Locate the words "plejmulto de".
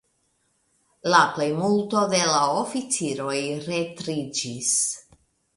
1.35-2.23